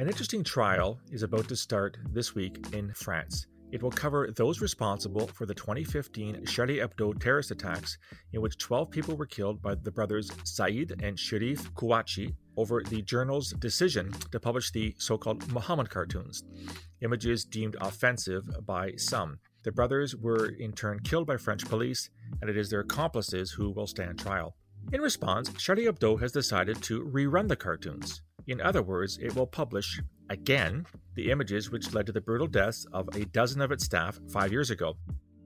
An 0.00 0.06
interesting 0.06 0.44
trial 0.44 1.00
is 1.10 1.24
about 1.24 1.48
to 1.48 1.56
start 1.56 1.98
this 2.12 2.32
week 2.32 2.64
in 2.72 2.92
France. 2.94 3.48
It 3.72 3.82
will 3.82 3.90
cover 3.90 4.30
those 4.36 4.60
responsible 4.60 5.26
for 5.26 5.44
the 5.44 5.54
2015 5.54 6.46
Charlie 6.46 6.76
Hebdo 6.76 7.20
terrorist 7.20 7.50
attacks, 7.50 7.98
in 8.32 8.40
which 8.40 8.58
12 8.58 8.92
people 8.92 9.16
were 9.16 9.26
killed 9.26 9.60
by 9.60 9.74
the 9.74 9.90
brothers 9.90 10.30
Saïd 10.44 10.92
and 11.02 11.18
Chérif 11.18 11.72
Kouachi 11.72 12.32
over 12.56 12.80
the 12.84 13.02
journal's 13.02 13.50
decision 13.54 14.12
to 14.30 14.38
publish 14.38 14.70
the 14.70 14.94
so 14.98 15.18
called 15.18 15.52
Muhammad 15.52 15.90
cartoons, 15.90 16.44
images 17.00 17.44
deemed 17.44 17.74
offensive 17.80 18.44
by 18.64 18.92
some. 18.94 19.40
The 19.64 19.72
brothers 19.72 20.14
were 20.14 20.46
in 20.60 20.74
turn 20.74 21.00
killed 21.00 21.26
by 21.26 21.38
French 21.38 21.68
police, 21.68 22.08
and 22.40 22.48
it 22.48 22.56
is 22.56 22.70
their 22.70 22.80
accomplices 22.80 23.50
who 23.50 23.72
will 23.72 23.88
stand 23.88 24.20
trial. 24.20 24.54
In 24.92 25.00
response, 25.00 25.52
Charlie 25.54 25.86
Hebdo 25.86 26.20
has 26.20 26.30
decided 26.30 26.80
to 26.84 27.04
rerun 27.04 27.48
the 27.48 27.56
cartoons. 27.56 28.22
In 28.48 28.62
other 28.62 28.82
words, 28.82 29.18
it 29.18 29.36
will 29.36 29.46
publish 29.46 30.00
again 30.30 30.86
the 31.14 31.30
images 31.30 31.70
which 31.70 31.92
led 31.92 32.06
to 32.06 32.12
the 32.12 32.20
brutal 32.20 32.46
deaths 32.46 32.86
of 32.94 33.06
a 33.14 33.26
dozen 33.26 33.60
of 33.60 33.70
its 33.70 33.84
staff 33.84 34.18
five 34.32 34.52
years 34.52 34.70
ago. 34.70 34.96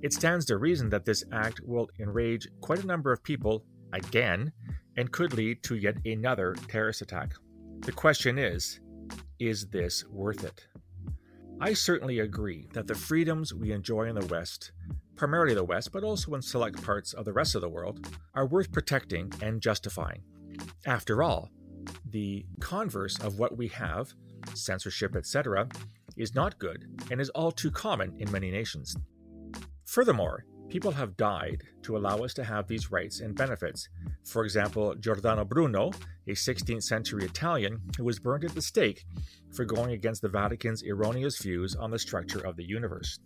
It 0.00 0.14
stands 0.14 0.46
to 0.46 0.56
reason 0.56 0.88
that 0.90 1.04
this 1.04 1.22
act 1.30 1.60
will 1.62 1.90
enrage 2.00 2.48
quite 2.62 2.82
a 2.82 2.86
number 2.86 3.12
of 3.12 3.22
people 3.22 3.64
again 3.92 4.50
and 4.96 5.12
could 5.12 5.34
lead 5.34 5.62
to 5.64 5.76
yet 5.76 5.96
another 6.06 6.56
terrorist 6.68 7.02
attack. 7.02 7.34
The 7.80 7.92
question 7.92 8.38
is 8.38 8.80
is 9.38 9.66
this 9.66 10.06
worth 10.06 10.42
it? 10.44 10.66
I 11.60 11.74
certainly 11.74 12.20
agree 12.20 12.66
that 12.72 12.86
the 12.86 12.94
freedoms 12.94 13.52
we 13.52 13.72
enjoy 13.72 14.04
in 14.04 14.14
the 14.14 14.26
West, 14.26 14.72
primarily 15.16 15.54
the 15.54 15.64
West, 15.64 15.92
but 15.92 16.02
also 16.02 16.34
in 16.34 16.40
select 16.40 16.82
parts 16.82 17.12
of 17.12 17.26
the 17.26 17.32
rest 17.32 17.54
of 17.54 17.60
the 17.60 17.68
world, 17.68 18.08
are 18.34 18.46
worth 18.46 18.72
protecting 18.72 19.30
and 19.42 19.60
justifying. 19.60 20.22
After 20.86 21.22
all, 21.22 21.50
the 22.10 22.44
converse 22.60 23.18
of 23.20 23.38
what 23.38 23.56
we 23.56 23.68
have 23.68 24.12
censorship, 24.54 25.16
etc., 25.16 25.68
is 26.16 26.34
not 26.34 26.58
good 26.58 26.86
and 27.10 27.20
is 27.20 27.30
all 27.30 27.52
too 27.52 27.70
common 27.70 28.14
in 28.18 28.30
many 28.30 28.50
nations. 28.50 28.96
Furthermore, 29.84 30.44
people 30.68 30.90
have 30.90 31.16
died 31.16 31.62
to 31.82 31.96
allow 31.96 32.18
us 32.18 32.34
to 32.34 32.44
have 32.44 32.66
these 32.66 32.90
rights 32.90 33.20
and 33.20 33.34
benefits. 33.34 33.88
For 34.24 34.44
example, 34.44 34.94
Giordano 34.96 35.44
Bruno, 35.44 35.90
a 36.26 36.32
16th 36.32 36.82
century 36.82 37.24
Italian 37.24 37.80
who 37.96 38.04
was 38.04 38.18
burned 38.18 38.44
at 38.44 38.54
the 38.54 38.62
stake 38.62 39.04
for 39.54 39.64
going 39.64 39.92
against 39.92 40.22
the 40.22 40.28
Vatican's 40.28 40.82
erroneous 40.82 41.40
views 41.40 41.76
on 41.76 41.90
the 41.90 41.98
structure 41.98 42.44
of 42.44 42.56
the 42.56 42.64
universe. 42.64 43.18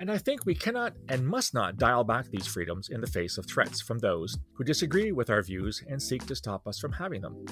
And 0.00 0.10
I 0.10 0.18
think 0.18 0.44
we 0.44 0.54
cannot 0.54 0.94
and 1.08 1.26
must 1.26 1.54
not 1.54 1.76
dial 1.76 2.04
back 2.04 2.26
these 2.26 2.46
freedoms 2.46 2.88
in 2.88 3.00
the 3.00 3.06
face 3.06 3.38
of 3.38 3.46
threats 3.46 3.80
from 3.80 3.98
those 3.98 4.36
who 4.54 4.64
disagree 4.64 5.12
with 5.12 5.30
our 5.30 5.42
views 5.42 5.82
and 5.88 6.02
seek 6.02 6.26
to 6.26 6.36
stop 6.36 6.66
us 6.66 6.78
from 6.78 6.92
having 6.92 7.20
them. 7.20 7.44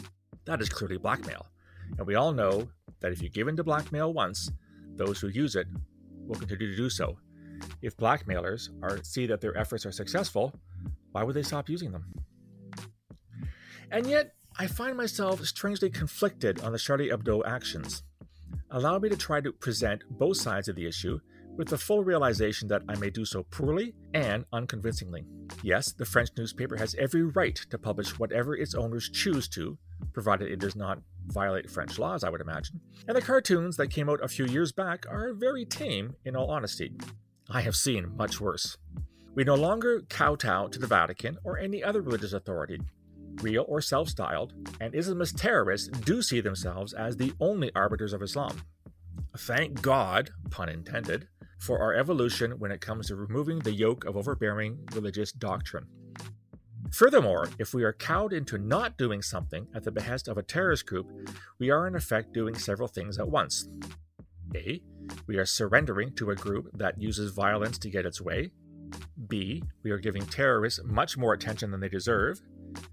That 0.47 0.63
is 0.63 0.69
clearly 0.69 0.97
blackmail. 0.97 1.47
And 1.99 2.07
we 2.07 2.15
all 2.15 2.33
know 2.33 2.69
that 3.01 3.13
if 3.13 3.21
you 3.21 3.29
give 3.29 3.49
in 3.49 3.57
to 3.57 3.65
blackmail 3.65 4.13
once, 4.13 4.51
those 4.95 5.21
who 5.21 5.29
use 5.29 5.57
it 5.57 5.67
will 6.27 6.37
continue 6.37 6.71
to 6.71 6.77
do 6.77 6.89
so. 6.89 7.19
If 7.83 7.97
blackmailers 7.97 8.71
are 8.83 9.03
see 9.03 9.27
that 9.27 9.41
their 9.41 9.57
efforts 9.57 9.85
are 9.87 9.93
successful, 9.93 10.55
why 11.13 11.23
would 11.23 11.35
they 11.35 11.43
stop 11.43 11.69
using 11.69 11.93
them? 11.93 12.05
And 13.91 14.07
yet, 14.07 14.35
I 14.59 14.67
find 14.67 14.97
myself 14.97 15.45
strangely 15.45 15.91
conflicted 15.91 16.61
on 16.63 16.73
the 16.73 16.79
Charlie 16.79 17.11
Hebdo 17.11 17.47
actions. 17.47 18.03
Allow 18.71 18.99
me 18.99 19.09
to 19.09 19.17
try 19.17 19.41
to 19.41 19.53
present 19.53 20.03
both 20.11 20.39
sides 20.39 20.69
of 20.69 20.75
the 20.75 20.87
issue 20.87 21.21
with 21.57 21.69
the 21.69 21.79
full 21.79 22.03
realization 22.03 22.69
that 22.69 22.83
I 22.89 22.97
may 22.97 23.11
do 23.11 23.25
so 23.25 23.45
poorly 23.45 23.95
and 24.13 24.45
unconvincingly. 24.53 25.25
Yes, 25.63 25.93
the 25.93 26.05
French 26.05 26.31
newspaper 26.37 26.77
has 26.77 26.95
every 26.97 27.23
right 27.23 27.55
to 27.71 27.79
publish 27.79 28.19
whatever 28.19 28.57
its 28.57 28.75
owners 28.75 29.09
choose 29.09 29.49
to, 29.51 29.79
provided 30.13 30.51
it 30.51 30.59
does 30.59 30.77
not 30.77 30.99
violate 31.29 31.71
French 31.71 31.99
laws, 31.99 32.25
I 32.25 32.29
would 32.31 32.41
imagine. 32.41 32.81
And 33.07 33.17
the 33.17 33.23
cartoons 33.23 33.77
that 33.77 33.89
came 33.89 34.11
out 34.11 34.23
a 34.23 34.29
few 34.29 34.47
years 34.47 34.73
back 34.73 35.07
are 35.09 35.33
very 35.33 35.65
tame, 35.65 36.17
in 36.25 36.37
all 36.37 36.51
honesty. 36.51 36.93
I 37.49 37.61
have 37.63 37.77
seen 37.77 38.17
much 38.17 38.41
worse. 38.41 38.77
We 39.35 39.45
no 39.45 39.55
longer 39.55 40.03
kowtow 40.09 40.69
to 40.69 40.79
the 40.79 40.87
Vatican 40.87 41.39
or 41.45 41.59
any 41.59 41.85
other 41.85 42.03
religious 42.03 42.33
authority, 42.33 42.81
real 43.43 43.65
or 43.69 43.81
self 43.81 44.09
styled, 44.09 44.53
and 44.81 44.95
Islamist 44.95 45.41
terrorists 45.41 45.89
do 45.89 46.23
see 46.23 46.41
themselves 46.41 46.93
as 46.93 47.17
the 47.17 47.33
only 47.41 47.71
arbiters 47.75 48.13
of 48.13 48.23
Islam. 48.23 48.63
Thank 49.37 49.83
God, 49.83 50.31
pun 50.51 50.69
intended, 50.69 51.29
for 51.59 51.81
our 51.81 51.95
evolution 51.95 52.53
when 52.59 52.71
it 52.71 52.81
comes 52.81 53.09
to 53.09 53.17
removing 53.17 53.59
the 53.61 53.73
yoke 53.73 54.05
of 54.05 54.17
overbearing 54.17 54.79
religious 54.95 55.33
doctrine. 55.33 55.87
Furthermore, 56.93 57.49
if 57.59 57.75
we 57.75 57.83
are 57.85 57.93
cowed 57.93 58.33
into 58.33 58.59
not 58.59 58.97
doing 58.97 59.21
something 59.21 59.67
at 59.75 59.83
the 59.83 59.91
behest 59.91 60.29
of 60.29 60.39
a 60.39 60.43
terrorist 60.43 60.87
group, 60.87 61.11
we 61.59 61.71
are 61.71 61.87
in 61.87 61.97
effect 61.97 62.33
doing 62.33 62.55
several 62.55 62.89
things 62.89 63.19
at 63.19 63.29
once. 63.29 63.69
A. 64.55 64.81
We 65.27 65.37
are 65.37 65.47
surrendering 65.47 66.15
to 66.15 66.31
a 66.31 66.37
group 66.37 66.71
that 66.75 67.01
uses 67.01 67.33
violence 67.33 67.79
to 67.79 67.91
get 67.91 68.07
its 68.07 68.21
way. 68.21 68.51
B. 69.29 69.63
We 69.83 69.91
are 69.91 69.99
giving 69.99 70.25
terrorists 70.27 70.81
much 70.85 71.17
more 71.17 71.33
attention 71.33 71.71
than 71.71 71.81
they 71.81 71.89
deserve. 71.89 72.41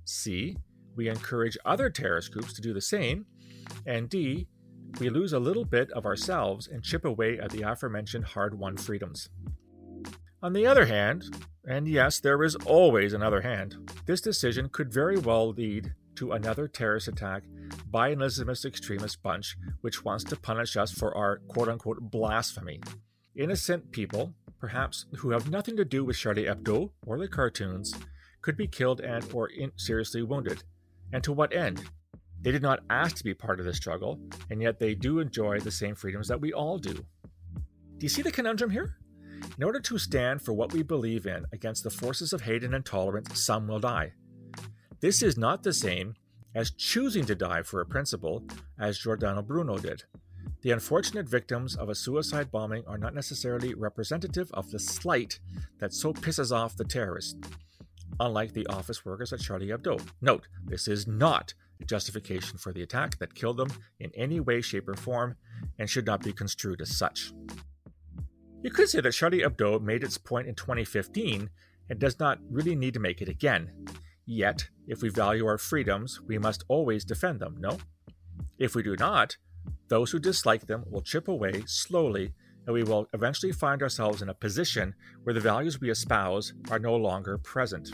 C. 0.05 0.57
We 0.95 1.09
encourage 1.09 1.57
other 1.65 1.89
terrorist 1.89 2.31
groups 2.31 2.53
to 2.53 2.61
do 2.61 2.73
the 2.73 2.81
same. 2.81 3.25
And 3.85 4.09
D. 4.09 4.47
We 4.99 5.09
lose 5.09 5.33
a 5.33 5.39
little 5.39 5.65
bit 5.65 5.89
of 5.91 6.05
ourselves 6.05 6.67
and 6.67 6.83
chip 6.83 7.03
away 7.03 7.39
at 7.39 7.49
the 7.49 7.63
aforementioned 7.63 8.25
hard 8.25 8.57
won 8.57 8.77
freedoms. 8.77 9.29
On 10.43 10.53
the 10.53 10.67
other 10.67 10.85
hand, 10.85 11.23
and 11.65 11.87
yes, 11.87 12.19
there 12.19 12.43
is 12.43 12.55
always 12.65 13.13
another 13.13 13.41
hand. 13.41 13.91
This 14.05 14.21
decision 14.21 14.69
could 14.69 14.93
very 14.93 15.17
well 15.17 15.49
lead 15.49 15.93
to 16.15 16.33
another 16.33 16.67
terrorist 16.67 17.07
attack 17.07 17.43
by 17.89 18.09
an 18.09 18.19
Islamist 18.19 18.65
extremist 18.65 19.23
bunch 19.23 19.55
which 19.81 20.03
wants 20.03 20.23
to 20.25 20.35
punish 20.35 20.77
us 20.77 20.91
for 20.91 21.15
our 21.15 21.37
quote 21.47 21.69
unquote 21.69 22.11
blasphemy. 22.11 22.81
Innocent 23.35 23.91
people, 23.91 24.33
perhaps 24.59 25.05
who 25.17 25.31
have 25.31 25.49
nothing 25.49 25.77
to 25.77 25.85
do 25.85 26.03
with 26.03 26.17
Charlie 26.17 26.45
Hebdo 26.45 26.91
or 27.05 27.17
the 27.17 27.27
cartoons, 27.27 27.95
could 28.43 28.55
be 28.55 28.67
killed 28.67 29.01
and 29.01 29.25
or 29.33 29.49
seriously 29.77 30.21
wounded. 30.21 30.63
And 31.11 31.23
to 31.23 31.33
what 31.33 31.55
end? 31.55 31.83
They 32.41 32.51
did 32.51 32.61
not 32.61 32.81
ask 32.89 33.15
to 33.15 33.23
be 33.23 33.33
part 33.33 33.59
of 33.59 33.65
the 33.65 33.73
struggle, 33.73 34.19
and 34.51 34.61
yet 34.61 34.77
they 34.77 34.93
do 34.93 35.19
enjoy 35.19 35.59
the 35.59 35.71
same 35.71 35.95
freedoms 35.95 36.27
that 36.27 36.41
we 36.41 36.53
all 36.53 36.77
do. 36.77 36.93
Do 36.93 38.05
you 38.05 38.09
see 38.09 38.21
the 38.21 38.31
conundrum 38.31 38.69
here? 38.69 38.97
In 39.57 39.63
order 39.63 39.79
to 39.79 39.97
stand 39.97 40.41
for 40.41 40.53
what 40.53 40.73
we 40.73 40.83
believe 40.83 41.25
in 41.25 41.45
against 41.53 41.83
the 41.83 41.89
forces 41.89 42.33
of 42.33 42.41
hate 42.41 42.63
and 42.63 42.73
intolerance, 42.73 43.43
some 43.43 43.67
will 43.67 43.79
die. 43.79 44.11
This 44.99 45.23
is 45.23 45.37
not 45.37 45.63
the 45.63 45.73
same 45.73 46.15
as 46.55 46.71
choosing 46.71 47.25
to 47.25 47.35
die 47.35 47.63
for 47.63 47.81
a 47.81 47.85
principle, 47.85 48.43
as 48.79 48.99
Giordano 48.99 49.41
Bruno 49.41 49.77
did. 49.77 50.03
The 50.61 50.71
unfortunate 50.71 51.27
victims 51.27 51.75
of 51.75 51.89
a 51.89 51.95
suicide 51.95 52.51
bombing 52.51 52.83
are 52.87 52.97
not 52.97 53.15
necessarily 53.15 53.73
representative 53.73 54.49
of 54.53 54.71
the 54.71 54.79
slight 54.79 55.39
that 55.79 55.93
so 55.93 56.13
pisses 56.13 56.55
off 56.55 56.77
the 56.77 56.85
terrorists, 56.85 57.35
unlike 58.19 58.53
the 58.53 58.67
office 58.67 59.05
workers 59.05 59.33
at 59.33 59.39
Charlie 59.39 59.67
Hebdo. 59.67 60.01
Note, 60.21 60.47
this 60.65 60.87
is 60.87 61.07
not 61.07 61.53
a 61.81 61.85
justification 61.85 62.57
for 62.57 62.71
the 62.71 62.81
attack 62.81 63.17
that 63.19 63.35
killed 63.35 63.57
them 63.57 63.71
in 63.99 64.11
any 64.15 64.39
way, 64.39 64.61
shape, 64.61 64.87
or 64.87 64.95
form, 64.95 65.35
and 65.79 65.89
should 65.89 66.05
not 66.05 66.23
be 66.23 66.33
construed 66.33 66.81
as 66.81 66.95
such. 66.95 67.33
You 68.61 68.71
could 68.71 68.89
say 68.89 69.01
that 69.01 69.11
Charlie 69.11 69.41
Hebdo 69.41 69.81
made 69.81 70.03
its 70.03 70.17
point 70.17 70.47
in 70.47 70.55
2015 70.55 71.49
and 71.89 71.99
does 71.99 72.19
not 72.19 72.39
really 72.49 72.75
need 72.75 72.93
to 72.93 72.99
make 72.99 73.21
it 73.21 73.27
again. 73.27 73.71
Yet, 74.25 74.69
if 74.87 75.01
we 75.01 75.09
value 75.09 75.45
our 75.45 75.57
freedoms, 75.57 76.21
we 76.21 76.37
must 76.37 76.63
always 76.69 77.03
defend 77.03 77.39
them, 77.39 77.57
no? 77.59 77.77
If 78.57 78.73
we 78.73 78.83
do 78.83 78.95
not, 78.95 79.35
those 79.89 80.11
who 80.11 80.19
dislike 80.19 80.65
them 80.65 80.85
will 80.89 81.01
chip 81.01 81.27
away 81.27 81.63
slowly, 81.65 82.33
and 82.65 82.73
we 82.73 82.83
will 82.83 83.07
eventually 83.13 83.51
find 83.51 83.81
ourselves 83.81 84.21
in 84.21 84.29
a 84.29 84.33
position 84.33 84.93
where 85.23 85.33
the 85.33 85.39
values 85.39 85.79
we 85.81 85.89
espouse 85.89 86.53
are 86.69 86.79
no 86.79 86.95
longer 86.95 87.37
present. 87.37 87.91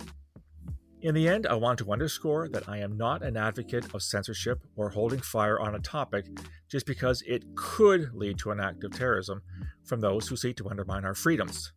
In 1.02 1.16
the 1.16 1.30
end, 1.30 1.48
I 1.48 1.54
want 1.54 1.80
to 1.80 1.92
underscore 1.94 2.50
that 2.50 2.68
I 2.68 2.80
am 2.80 2.98
not 2.98 3.24
an 3.24 3.38
advocate 3.38 3.94
of 3.94 4.04
censorship 4.04 4.66
or 4.76 4.90
holding 4.90 5.22
fire 5.22 5.58
on 5.58 5.76
a 5.76 5.80
topic 5.80 6.26
just 6.68 6.86
because 6.86 7.24
it 7.26 7.46
could 7.56 8.14
lead 8.14 8.38
to 8.40 8.52
an 8.52 8.60
act 8.60 8.84
of 8.84 8.92
terrorism 8.92 9.42
from 9.86 10.02
those 10.02 10.28
who 10.28 10.36
seek 10.36 10.58
to 10.58 10.70
undermine 10.70 11.06
our 11.06 11.16
freedoms. 11.16 11.72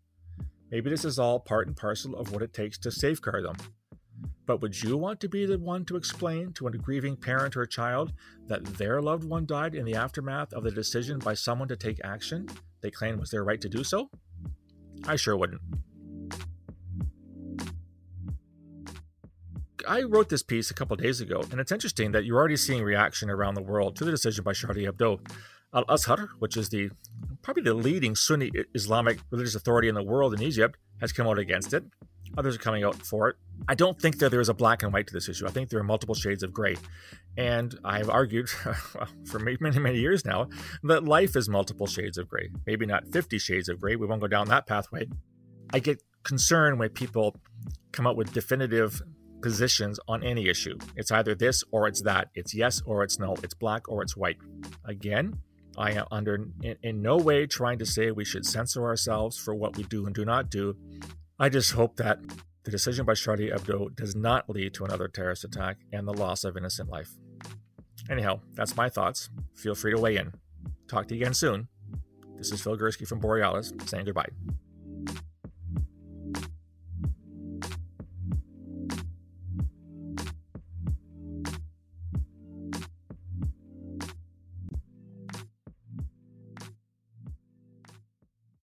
Maybe 0.72 0.90
this 0.90 1.04
is 1.04 1.20
all 1.20 1.38
part 1.38 1.68
and 1.68 1.76
parcel 1.76 2.16
of 2.16 2.32
what 2.32 2.42
it 2.42 2.52
takes 2.52 2.78
to 2.78 2.90
safeguard 2.90 3.44
them. 3.44 3.56
But 4.44 4.60
would 4.60 4.82
you 4.82 4.96
want 4.96 5.20
to 5.20 5.28
be 5.28 5.46
the 5.46 5.58
one 5.58 5.84
to 5.84 5.96
explain 5.96 6.52
to 6.54 6.66
a 6.66 6.72
grieving 6.72 7.16
parent 7.16 7.56
or 7.56 7.64
child 7.64 8.12
that 8.48 8.64
their 8.64 9.00
loved 9.00 9.22
one 9.22 9.46
died 9.46 9.76
in 9.76 9.84
the 9.84 9.94
aftermath 9.94 10.52
of 10.52 10.64
the 10.64 10.70
decision 10.72 11.20
by 11.20 11.34
someone 11.34 11.68
to 11.68 11.76
take 11.76 12.00
action 12.02 12.48
they 12.82 12.90
claim 12.90 13.18
was 13.18 13.30
their 13.30 13.44
right 13.44 13.60
to 13.60 13.68
do 13.68 13.84
so? 13.84 14.10
I 15.06 15.16
sure 15.16 15.36
wouldn't. 15.36 15.60
I 19.88 20.02
wrote 20.02 20.28
this 20.28 20.42
piece 20.42 20.70
a 20.70 20.74
couple 20.74 20.96
days 20.96 21.20
ago, 21.20 21.42
and 21.50 21.60
it's 21.60 21.72
interesting 21.72 22.12
that 22.12 22.24
you're 22.24 22.38
already 22.38 22.56
seeing 22.56 22.82
reaction 22.82 23.30
around 23.30 23.54
the 23.54 23.62
world 23.62 23.96
to 23.96 24.04
the 24.04 24.10
decision 24.10 24.44
by 24.44 24.52
Charlie 24.52 24.86
Hebdo. 24.86 25.20
Al 25.74 25.84
Azhar, 25.88 26.28
which 26.38 26.56
is 26.56 26.68
the 26.68 26.90
probably 27.42 27.62
the 27.62 27.74
leading 27.74 28.14
Sunni 28.14 28.50
Islamic 28.74 29.18
religious 29.30 29.54
authority 29.54 29.88
in 29.88 29.94
the 29.94 30.02
world 30.02 30.34
in 30.34 30.42
Egypt, 30.42 30.78
has 31.00 31.12
come 31.12 31.26
out 31.26 31.38
against 31.38 31.72
it. 31.72 31.84
Others 32.38 32.56
are 32.56 32.60
coming 32.60 32.84
out 32.84 32.96
for 32.96 33.28
it. 33.28 33.36
I 33.68 33.74
don't 33.74 34.00
think 34.00 34.18
that 34.18 34.30
there 34.30 34.40
is 34.40 34.48
a 34.48 34.54
black 34.54 34.82
and 34.82 34.92
white 34.92 35.06
to 35.06 35.12
this 35.12 35.28
issue. 35.28 35.46
I 35.46 35.50
think 35.50 35.68
there 35.68 35.78
are 35.78 35.84
multiple 35.84 36.14
shades 36.14 36.42
of 36.42 36.52
gray. 36.52 36.76
And 37.36 37.78
I've 37.84 38.08
argued 38.08 38.48
for 39.26 39.38
many, 39.38 39.78
many 39.78 39.98
years 39.98 40.24
now 40.24 40.48
that 40.84 41.04
life 41.04 41.36
is 41.36 41.48
multiple 41.48 41.86
shades 41.86 42.18
of 42.18 42.28
gray. 42.28 42.50
Maybe 42.66 42.86
not 42.86 43.12
50 43.12 43.38
shades 43.38 43.68
of 43.68 43.80
gray. 43.80 43.96
We 43.96 44.06
won't 44.06 44.20
go 44.20 44.28
down 44.28 44.48
that 44.48 44.66
pathway. 44.66 45.08
I 45.72 45.78
get 45.78 46.02
concerned 46.22 46.78
when 46.78 46.90
people 46.90 47.36
come 47.92 48.06
up 48.06 48.16
with 48.16 48.32
definitive 48.32 49.02
positions 49.42 49.98
on 50.08 50.22
any 50.22 50.48
issue. 50.48 50.78
It's 50.96 51.10
either 51.10 51.34
this 51.34 51.64
or 51.70 51.88
it's 51.88 52.02
that. 52.02 52.28
It's 52.34 52.54
yes 52.54 52.80
or 52.86 53.02
it's 53.02 53.18
no. 53.18 53.36
It's 53.42 53.54
black 53.54 53.88
or 53.88 54.02
it's 54.02 54.16
white. 54.16 54.38
Again, 54.84 55.38
I 55.76 55.92
am 55.92 56.06
under 56.10 56.46
in, 56.62 56.76
in, 56.82 57.02
no 57.02 57.16
way 57.16 57.46
trying 57.46 57.78
to 57.78 57.86
say 57.86 58.10
we 58.10 58.24
should 58.24 58.46
censor 58.46 58.84
ourselves 58.84 59.36
for 59.38 59.54
what 59.54 59.76
we 59.76 59.84
do 59.84 60.06
and 60.06 60.14
do 60.14 60.24
not 60.24 60.50
do. 60.50 60.76
I 61.42 61.48
just 61.48 61.72
hope 61.72 61.96
that 61.96 62.20
the 62.62 62.70
decision 62.70 63.04
by 63.04 63.14
Charlie 63.14 63.50
Hebdo 63.50 63.96
does 63.96 64.14
not 64.14 64.48
lead 64.48 64.74
to 64.74 64.84
another 64.84 65.08
terrorist 65.08 65.42
attack 65.42 65.78
and 65.92 66.06
the 66.06 66.12
loss 66.12 66.44
of 66.44 66.56
innocent 66.56 66.88
life. 66.88 67.10
Anyhow, 68.08 68.42
that's 68.54 68.76
my 68.76 68.88
thoughts. 68.88 69.28
Feel 69.56 69.74
free 69.74 69.90
to 69.90 69.98
weigh 69.98 70.18
in. 70.18 70.32
Talk 70.86 71.08
to 71.08 71.16
you 71.16 71.22
again 71.22 71.34
soon. 71.34 71.66
This 72.36 72.52
is 72.52 72.62
Phil 72.62 72.78
Gurski 72.78 73.08
from 73.08 73.18
Borealis 73.18 73.72
saying 73.86 74.04
goodbye. 74.04 74.28